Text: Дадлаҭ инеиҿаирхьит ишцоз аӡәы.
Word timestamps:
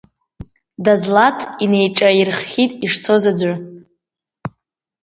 Дадлаҭ 0.83 1.39
инеиҿаирхьит 1.63 2.71
ишцоз 2.85 3.23
аӡәы. 3.31 3.53